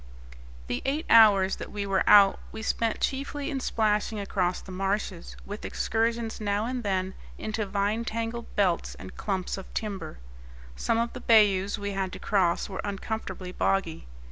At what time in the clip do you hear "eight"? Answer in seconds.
0.83-1.05